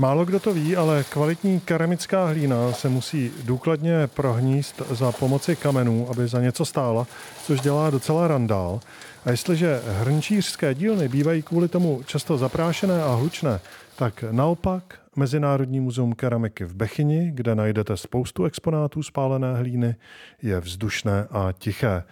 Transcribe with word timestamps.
Málo 0.00 0.24
kdo 0.24 0.40
to 0.40 0.54
ví, 0.54 0.76
ale 0.76 1.04
kvalitní 1.04 1.60
keramická 1.60 2.26
hlína 2.26 2.72
se 2.72 2.88
musí 2.88 3.32
důkladně 3.44 4.06
prohníst 4.06 4.82
za 4.90 5.12
pomoci 5.12 5.56
kamenů, 5.56 6.08
aby 6.10 6.28
za 6.28 6.40
něco 6.40 6.64
stála, 6.64 7.06
což 7.44 7.60
dělá 7.60 7.90
docela 7.90 8.28
randál. 8.28 8.80
A 9.24 9.30
jestliže 9.30 9.80
hrnčířské 9.86 10.74
dílny 10.74 11.08
bývají 11.08 11.42
kvůli 11.42 11.68
tomu 11.68 12.02
často 12.06 12.38
zaprášené 12.38 13.02
a 13.02 13.14
hlučné, 13.14 13.60
tak 13.96 14.24
naopak 14.30 15.00
Mezinárodní 15.16 15.80
muzeum 15.80 16.12
keramiky 16.12 16.64
v 16.64 16.74
Bechyni, 16.74 17.30
kde 17.34 17.54
najdete 17.54 17.96
spoustu 17.96 18.44
exponátů 18.44 19.02
spálené 19.02 19.54
hlíny, 19.54 19.96
je 20.42 20.60
vzdušné 20.60 21.26
a 21.30 21.52
tiché. 21.58 22.02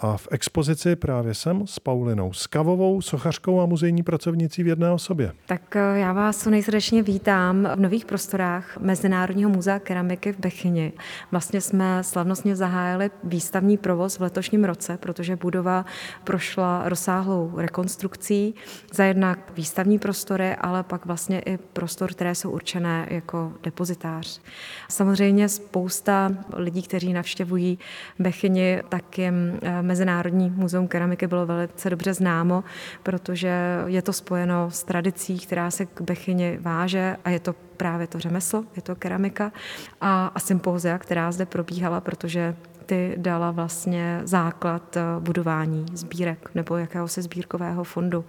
A 0.00 0.16
v 0.16 0.28
expozici 0.30 0.96
právě 0.96 1.34
jsem 1.34 1.66
s 1.66 1.78
Paulinou 1.78 2.32
Skavovou, 2.32 3.02
sochařkou 3.02 3.60
a 3.60 3.66
muzejní 3.66 4.02
pracovnicí 4.02 4.62
v 4.62 4.66
jedné 4.66 4.90
osobě. 4.90 5.32
Tak 5.46 5.76
eh, 5.76 5.98
já 5.98 6.12
vás 6.12 6.46
nejsrdečně 6.46 7.02
vítám 7.02 7.68
v 7.76 7.80
nových 7.80 8.04
prostorách 8.04 8.78
Mezinárodního 8.78 9.50
muzea 9.50 9.78
keramiky 9.78 10.32
v 10.32 10.38
Bechyni. 10.38 10.92
Vlastně 11.30 11.60
jsme 11.60 12.04
slavnostně 12.04 12.56
zahájili 12.56 13.10
výstavní 13.24 13.76
provoz 13.76 14.18
v 14.18 14.22
letošním 14.22 14.64
roce, 14.64 14.96
protože 14.96 15.36
budova 15.36 15.84
prošla 16.24 16.47
rozsáhlou 16.84 17.52
rekonstrukcí 17.56 18.54
za 18.92 19.04
jednak 19.04 19.38
výstavní 19.54 19.98
prostory, 19.98 20.56
ale 20.56 20.82
pak 20.82 21.06
vlastně 21.06 21.40
i 21.40 21.56
prostor, 21.56 22.10
které 22.10 22.34
jsou 22.34 22.50
určené 22.50 23.06
jako 23.10 23.52
depozitář. 23.62 24.40
Samozřejmě 24.88 25.48
spousta 25.48 26.30
lidí, 26.54 26.82
kteří 26.82 27.12
navštěvují 27.12 27.78
Bechyni, 28.18 28.82
tak 28.88 29.18
jim 29.18 29.58
eh, 29.62 29.82
Mezinárodní 29.82 30.50
muzeum 30.50 30.88
keramiky 30.88 31.26
bylo 31.26 31.46
velice 31.46 31.90
dobře 31.90 32.14
známo, 32.14 32.64
protože 33.02 33.82
je 33.86 34.02
to 34.02 34.12
spojeno 34.12 34.70
s 34.70 34.82
tradicí, 34.82 35.38
která 35.38 35.70
se 35.70 35.86
k 35.86 36.00
Bechyni 36.00 36.58
váže 36.60 37.16
a 37.24 37.30
je 37.30 37.40
to 37.40 37.54
právě 37.76 38.06
to 38.06 38.18
řemeslo, 38.18 38.64
je 38.76 38.82
to 38.82 38.96
keramika 38.96 39.52
a, 40.00 40.26
a 40.26 40.40
sympózia, 40.40 40.98
která 40.98 41.32
zde 41.32 41.46
probíhala, 41.46 42.00
protože 42.00 42.56
ty 42.88 43.14
dala 43.16 43.50
vlastně 43.50 44.20
základ 44.24 44.96
eh, 44.96 45.02
budování 45.20 45.86
sbírek 45.92 46.50
nebo 46.54 46.76
jakéhosi 46.76 47.22
sbírkového 47.22 47.84
fondu. 47.84 48.24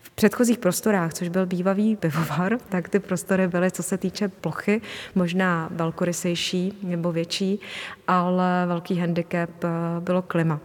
V 0.00 0.10
předchozích 0.10 0.58
prostorách, 0.58 1.14
což 1.14 1.28
byl 1.28 1.46
bývavý 1.46 1.96
pivovar, 1.96 2.58
tak 2.68 2.88
ty 2.88 2.98
prostory 2.98 3.48
byly, 3.48 3.70
co 3.70 3.82
se 3.82 3.98
týče 3.98 4.28
plochy, 4.28 4.80
možná 5.14 5.68
velkorysejší 5.70 6.78
nebo 6.82 7.12
větší, 7.12 7.60
ale 8.08 8.64
velký 8.66 8.98
handicap 8.98 9.64
eh, 9.64 9.68
bylo 10.00 10.22
klima. 10.22 10.60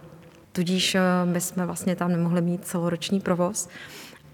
Tudíž 0.51 0.95
eh, 0.95 1.01
my 1.25 1.41
jsme 1.41 1.65
vlastně 1.65 1.95
tam 1.95 2.11
nemohli 2.11 2.41
mít 2.41 2.65
celoroční 2.65 3.19
provoz, 3.19 3.69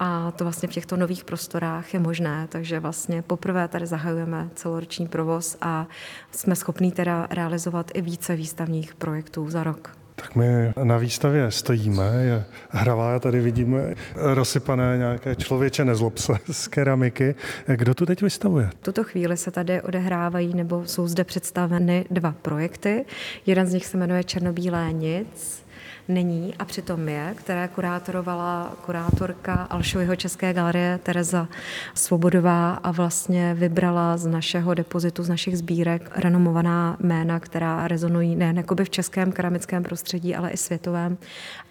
a 0.04 0.30
to 0.30 0.44
vlastně 0.44 0.68
v 0.68 0.72
těchto 0.72 0.96
nových 0.96 1.24
prostorách 1.24 1.94
je 1.94 2.00
možné, 2.00 2.46
takže 2.48 2.80
vlastně 2.80 3.22
poprvé 3.22 3.68
tady 3.68 3.86
zahajujeme 3.86 4.48
celoroční 4.54 5.08
provoz 5.08 5.56
a 5.60 5.86
jsme 6.30 6.56
schopní 6.56 6.92
teda 6.92 7.26
realizovat 7.30 7.90
i 7.94 8.02
více 8.02 8.36
výstavních 8.36 8.94
projektů 8.94 9.50
za 9.50 9.64
rok. 9.64 9.96
Tak 10.14 10.34
my 10.34 10.72
na 10.82 10.96
výstavě 10.96 11.50
stojíme, 11.50 12.24
je 12.24 12.44
hravá, 12.70 13.18
tady 13.18 13.40
vidíme 13.40 13.94
rozsypané 14.14 14.98
nějaké 14.98 15.36
člověče 15.36 15.84
nezlob 15.84 16.18
se 16.18 16.32
z 16.52 16.68
keramiky. 16.68 17.34
Kdo 17.66 17.94
tu 17.94 18.06
teď 18.06 18.22
vystavuje? 18.22 18.70
V 18.80 18.84
tuto 18.84 19.04
chvíli 19.04 19.36
se 19.36 19.50
tady 19.50 19.82
odehrávají 19.82 20.54
nebo 20.54 20.86
jsou 20.86 21.06
zde 21.06 21.24
představeny 21.24 22.04
dva 22.10 22.34
projekty. 22.42 23.04
Jeden 23.46 23.66
z 23.66 23.72
nich 23.72 23.86
se 23.86 23.96
jmenuje 23.96 24.24
Černobílé 24.24 24.92
nic, 24.92 25.64
není 26.08 26.54
a 26.58 26.64
přitom 26.64 27.08
je, 27.08 27.34
které 27.36 27.68
kurátorovala 27.68 28.76
kurátorka 28.86 29.54
Alšovyho 29.54 30.16
České 30.16 30.52
galerie 30.52 31.00
Tereza 31.02 31.48
Svobodová 31.94 32.74
a 32.74 32.90
vlastně 32.90 33.54
vybrala 33.54 34.16
z 34.16 34.26
našeho 34.26 34.74
depozitu, 34.74 35.22
z 35.22 35.28
našich 35.28 35.58
sbírek 35.58 36.10
renomovaná 36.14 36.96
jména, 37.00 37.40
která 37.40 37.88
rezonují 37.88 38.36
nejen 38.36 38.64
v 38.84 38.90
českém 38.90 39.32
keramickém 39.32 39.82
prostředí, 39.82 40.36
ale 40.36 40.50
i 40.50 40.56
světovém. 40.56 41.18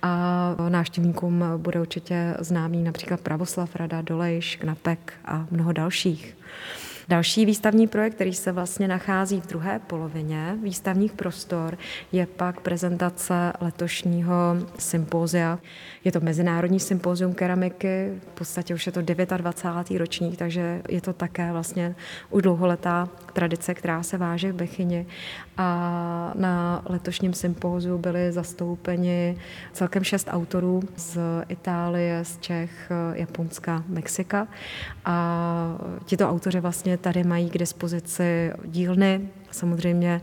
A 0.02 0.56
návštěvníkům 0.70 1.44
bude 1.58 1.82
určitě 1.82 2.36
známý 2.40 2.84
například 2.84 3.22
Pravoslav 3.22 3.76
Rada, 3.76 4.02
Dolejš, 4.02 4.56
Knapek 4.56 5.14
a 5.26 5.48
mnoho 5.52 5.74
dalších. 5.74 6.36
Další 7.12 7.46
výstavní 7.46 7.88
projekt, 7.88 8.14
který 8.14 8.34
se 8.34 8.52
vlastně 8.52 8.88
nachází 8.88 9.42
v 9.42 9.48
druhé 9.48 9.80
polovině 9.80 10.58
výstavních 10.64 11.12
prostor, 11.12 11.78
je 12.12 12.26
pak 12.26 12.60
prezentace 12.60 13.54
letošního 13.62 14.36
sympózia. 14.78 15.60
Je 16.04 16.12
to 16.12 16.20
Mezinárodní 16.20 16.80
sympózium 16.80 17.34
keramiky, 17.34 18.14
v 18.32 18.38
podstatě 18.38 18.74
už 18.74 18.86
je 18.86 18.92
to 18.92 19.02
29. 19.02 20.00
ročník, 20.00 20.38
takže 20.38 20.82
je 20.90 21.02
to 21.02 21.14
také 21.14 21.52
vlastně 21.52 21.96
už 22.30 22.44
dlouholetá 22.44 23.10
tradice, 23.34 23.74
která 23.74 24.04
se 24.04 24.18
váže 24.18 24.52
v 24.52 24.56
Bechyni. 24.56 25.06
A 25.58 26.34
na 26.36 26.82
letošním 26.86 27.34
sympóziu 27.34 27.98
byli 27.98 28.32
zastoupeni 28.32 29.38
celkem 29.74 30.04
šest 30.04 30.28
autorů 30.32 30.84
z 30.96 31.18
Itálie, 31.48 32.26
z 32.26 32.38
Čech, 32.38 32.92
Japonska, 33.14 33.84
Mexika. 33.88 34.48
A 35.06 35.78
tito 36.06 36.30
autoři 36.30 36.60
vlastně 36.60 36.98
tady 37.02 37.24
mají 37.24 37.50
k 37.50 37.58
dispozici 37.58 38.52
dílny, 38.66 39.30
samozřejmě 39.52 40.22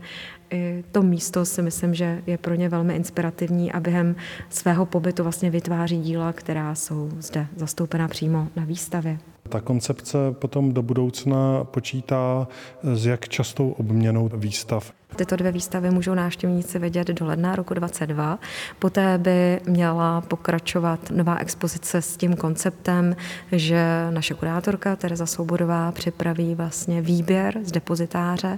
i 0.51 0.83
to 0.91 1.01
místo 1.01 1.45
si 1.45 1.61
myslím, 1.61 1.93
že 1.93 2.21
je 2.27 2.37
pro 2.37 2.55
ně 2.55 2.69
velmi 2.69 2.95
inspirativní 2.95 3.71
a 3.71 3.79
během 3.79 4.15
svého 4.49 4.85
pobytu 4.85 5.23
vlastně 5.23 5.49
vytváří 5.49 6.01
díla, 6.01 6.33
která 6.33 6.75
jsou 6.75 7.09
zde 7.19 7.47
zastoupena 7.55 8.07
přímo 8.07 8.47
na 8.55 8.65
výstavě. 8.65 9.19
Ta 9.49 9.61
koncepce 9.61 10.17
potom 10.31 10.73
do 10.73 10.81
budoucna 10.81 11.63
počítá 11.63 12.47
s 12.83 13.05
jak 13.05 13.29
častou 13.29 13.71
obměnou 13.71 14.29
výstav. 14.33 14.91
Tyto 15.15 15.35
dvě 15.35 15.51
výstavy 15.51 15.89
můžou 15.89 16.13
návštěvníci 16.13 16.79
vidět 16.79 17.07
do 17.07 17.25
ledna 17.25 17.55
roku 17.55 17.73
2022. 17.73 18.39
Poté 18.79 19.17
by 19.17 19.59
měla 19.65 20.21
pokračovat 20.21 20.99
nová 21.11 21.37
expozice 21.37 22.01
s 22.01 22.17
tím 22.17 22.35
konceptem, 22.35 23.15
že 23.51 24.07
naše 24.11 24.33
kurátorka 24.33 24.95
Tereza 24.95 25.25
Soubodová 25.25 25.91
připraví 25.91 26.55
vlastně 26.55 27.01
výběr 27.01 27.59
z 27.63 27.71
depozitáře 27.71 28.57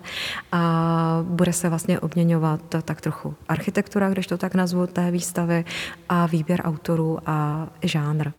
a 0.51 1.19
bude 1.23 1.53
se 1.53 1.69
vlastně 1.69 1.99
obměňovat 1.99 2.61
tak 2.85 3.01
trochu 3.01 3.33
architektura, 3.49 4.09
když 4.09 4.27
to 4.27 4.37
tak 4.37 4.55
nazvu, 4.55 4.87
té 4.87 5.11
výstavy 5.11 5.65
a 6.09 6.25
výběr 6.25 6.61
autorů 6.63 7.19
a 7.25 7.67
žánr. 7.83 8.29